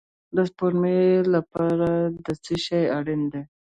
د 0.35 0.37
سپوږمۍ 0.49 1.01
لپاره 1.33 1.87
څه 2.43 2.53
شی 2.65 2.81
اړین 2.97 3.21
دی؟ 3.31 3.41